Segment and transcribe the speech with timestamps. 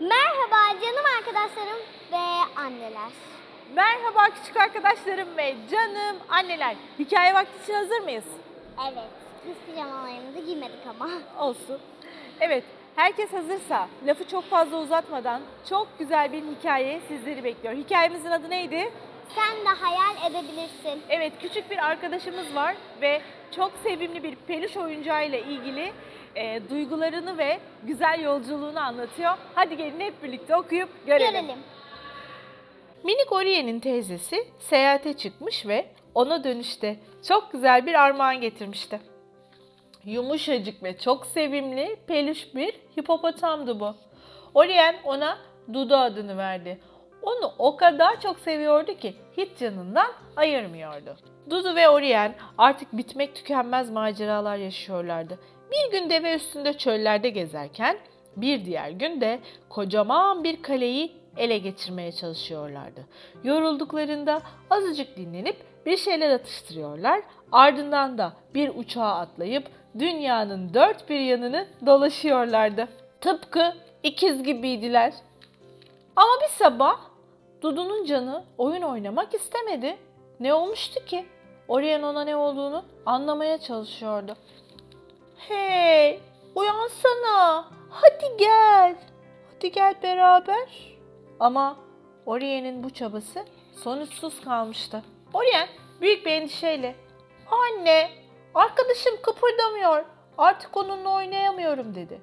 [0.00, 1.78] Merhaba canım arkadaşlarım
[2.12, 3.10] ve anneler.
[3.74, 6.76] Merhaba küçük arkadaşlarım ve canım anneler.
[6.98, 8.24] Hikaye vakti için hazır mıyız?
[8.92, 9.08] Evet,
[9.46, 11.08] biz pijamalarımızı giymedik ama.
[11.38, 11.78] Olsun.
[12.40, 12.64] Evet,
[12.96, 17.74] herkes hazırsa lafı çok fazla uzatmadan çok güzel bir hikaye sizleri bekliyor.
[17.74, 18.92] Hikayemizin adı neydi?
[19.34, 21.02] Sen de hayal edebilirsin.
[21.08, 23.22] Evet, küçük bir arkadaşımız var ve
[23.56, 25.92] çok sevimli bir peluş oyuncağıyla ilgili
[26.36, 29.32] e, duygularını ve güzel yolculuğunu anlatıyor.
[29.54, 31.32] Hadi gelin hep birlikte okuyup görelim.
[31.32, 31.58] Görelim.
[33.04, 36.96] Minik Oriye'nin teyzesi seyahate çıkmış ve ona dönüşte
[37.28, 39.00] çok güzel bir armağan getirmişti.
[40.04, 43.94] Yumuşacık ve çok sevimli peluş bir hipopotamdı bu.
[44.54, 45.38] Oriyen ona
[45.72, 46.80] Dudu adını verdi.
[47.22, 51.16] Onu o kadar çok seviyordu ki hiç canından ayırmıyordu.
[51.50, 55.38] Dudu ve Oriyen artık bitmek tükenmez maceralar yaşıyorlardı.
[55.72, 57.98] Bir gün deve üstünde çöllerde gezerken
[58.36, 63.06] bir diğer gün de kocaman bir kaleyi ele geçirmeye çalışıyorlardı.
[63.44, 67.20] Yorulduklarında azıcık dinlenip bir şeyler atıştırıyorlar.
[67.52, 72.88] Ardından da bir uçağa atlayıp dünyanın dört bir yanını dolaşıyorlardı.
[73.20, 75.12] Tıpkı ikiz gibiydiler.
[76.16, 76.96] Ama bir sabah
[77.62, 79.96] Dudu'nun canı oyun oynamak istemedi.
[80.40, 81.26] Ne olmuştu ki?
[81.68, 84.36] Orion ona ne olduğunu anlamaya çalışıyordu.
[85.48, 86.20] Hey,
[86.54, 87.64] uyansana.
[87.90, 88.96] Hadi gel.
[89.54, 90.96] Hadi gel beraber.
[91.40, 91.76] Ama
[92.26, 93.44] Orion'in bu çabası
[93.84, 95.02] sonuçsuz kalmıştı.
[95.32, 95.68] Orion
[96.00, 96.94] büyük bir endişeyle
[97.50, 98.10] Anne,
[98.54, 100.04] arkadaşım kıpırdamıyor.
[100.38, 102.22] Artık onunla oynayamıyorum dedi.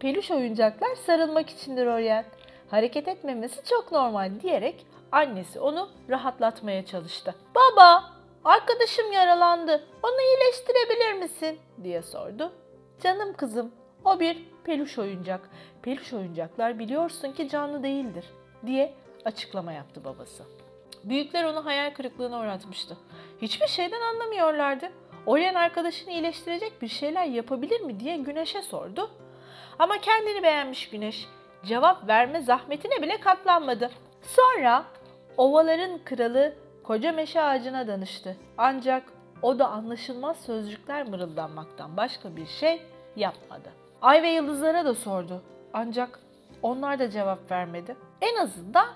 [0.00, 2.24] Peluş oyuncaklar sarılmak içindir Orion.
[2.70, 7.34] Hareket etmemesi çok normal diyerek annesi onu rahatlatmaya çalıştı.
[7.54, 8.04] Baba,
[8.44, 9.84] arkadaşım yaralandı.
[10.02, 11.58] Onu iyileştirebilir misin?
[11.82, 12.52] diye sordu.
[13.02, 13.72] Canım kızım,
[14.04, 15.50] o bir peluş oyuncak.
[15.82, 18.24] Peluş oyuncaklar biliyorsun ki canlı değildir
[18.66, 18.94] diye
[19.24, 20.44] açıklama yaptı babası.
[21.04, 22.96] Büyükler onu hayal kırıklığına uğratmıştı.
[23.42, 24.90] Hiçbir şeyden anlamıyorlardı.
[25.26, 29.10] Orion arkadaşını iyileştirecek bir şeyler yapabilir mi diye Güneş'e sordu.
[29.78, 31.26] Ama kendini beğenmiş Güneş
[31.64, 33.90] cevap verme zahmetine bile katlanmadı.
[34.22, 34.84] Sonra
[35.36, 36.54] ovaların kralı
[36.88, 38.36] koca meşe ağacına danıştı.
[38.58, 39.02] Ancak
[39.42, 42.82] o da anlaşılmaz sözcükler mırıldanmaktan başka bir şey
[43.16, 43.72] yapmadı.
[44.02, 45.42] Ay ve yıldızlara da sordu.
[45.72, 46.20] Ancak
[46.62, 47.96] onlar da cevap vermedi.
[48.20, 48.88] En azından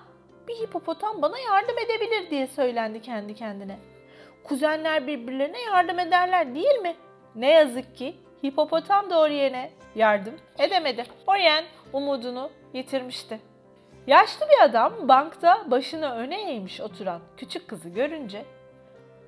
[0.47, 3.79] bir hipopotam bana yardım edebilir diye söylendi kendi kendine.
[4.43, 6.95] Kuzenler birbirlerine yardım ederler değil mi?
[7.35, 8.15] Ne yazık ki
[8.45, 11.03] hipopotam da Oriyen'e yardım edemedi.
[11.27, 13.39] Oriyen umudunu yitirmişti.
[14.07, 18.45] Yaşlı bir adam bankta başını öne eğmiş oturan küçük kızı görünce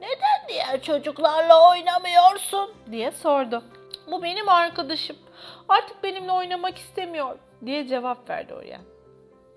[0.01, 3.63] neden diğer çocuklarla oynamıyorsun diye sordu.
[4.11, 5.17] Bu benim arkadaşım.
[5.69, 8.81] Artık benimle oynamak istemiyor diye cevap verdi Oriyen.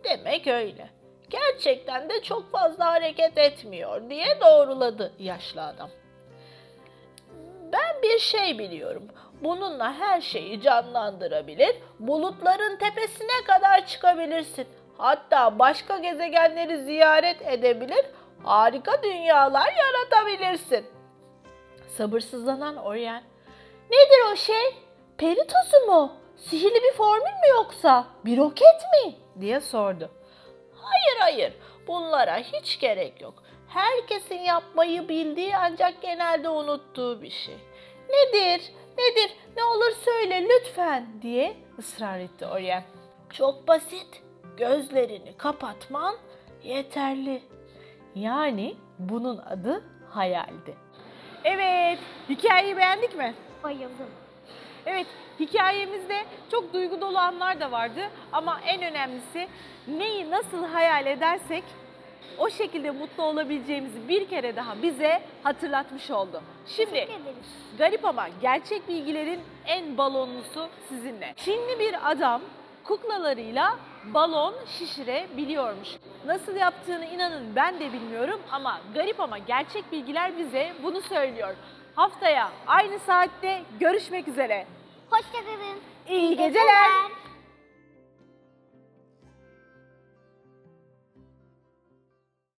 [0.04, 0.90] Demek öyle.
[1.30, 5.90] Gerçekten de çok fazla hareket etmiyor diye doğruladı yaşlı adam.
[7.72, 9.08] Ben bir şey biliyorum.
[9.42, 14.66] Bununla her şeyi canlandırabilir, bulutların tepesine kadar çıkabilirsin.
[14.98, 18.06] Hatta başka gezegenleri ziyaret edebilir,
[18.42, 20.86] harika dünyalar yaratabilirsin.
[21.88, 23.22] Sabırsızlanan Orion,
[23.90, 24.74] nedir o şey?
[25.18, 26.12] Peri tozu mu?
[26.36, 28.06] Sihirli bir formül mü yoksa?
[28.24, 29.14] Bir roket mi?
[29.40, 30.10] diye sordu.
[30.74, 31.52] Hayır hayır,
[31.86, 33.42] bunlara hiç gerek yok.
[33.68, 37.56] Herkesin yapmayı bildiği ancak genelde unuttuğu bir şey.
[38.08, 38.72] Nedir?
[38.98, 39.36] Nedir?
[39.56, 42.82] Ne olur söyle lütfen diye ısrar etti Orion.
[43.30, 44.22] Çok basit.
[44.56, 46.14] Gözlerini kapatman
[46.64, 47.42] yeterli.
[48.14, 50.74] Yani bunun adı hayaldi.
[51.44, 51.98] Evet,
[52.28, 53.34] hikayeyi beğendik mi?
[53.62, 54.10] Bayıldım.
[54.86, 55.06] Evet,
[55.40, 58.00] hikayemizde çok duygu dolu anlar da vardı
[58.32, 59.48] ama en önemlisi
[59.88, 61.64] neyi nasıl hayal edersek
[62.38, 66.42] o şekilde mutlu olabileceğimizi bir kere daha bize hatırlatmış oldu.
[66.66, 67.08] Şimdi
[67.78, 71.34] garip ama gerçek bilgilerin en balonlusu sizinle.
[71.36, 72.42] Çinli bir adam
[72.88, 73.78] kuklalarıyla
[74.14, 75.88] balon şişirebiliyormuş.
[76.26, 81.54] Nasıl yaptığını inanın ben de bilmiyorum ama garip ama gerçek bilgiler bize bunu söylüyor.
[81.94, 84.66] Haftaya aynı saatte görüşmek üzere.
[85.10, 85.78] Hoşçakalın.
[86.08, 86.86] İyi geceler.